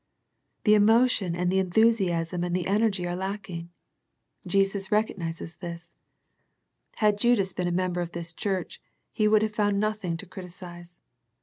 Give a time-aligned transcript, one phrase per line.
[0.63, 3.69] The emotion and the enthusiasm and the energy are lacking.
[4.47, 5.93] Jesus recognizes this.
[6.95, 10.45] Had Judas been a member of this church, he would have found nothing to criti
[10.49, 10.97] cize.